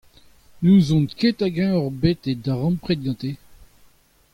N’ouzon 0.61 1.03
ket 1.19 1.37
hag-eñ 1.43 1.73
ocʼh 1.85 1.97
bet 2.01 2.21
e 2.31 2.33
darempred 2.43 2.99
ganto? 3.05 3.31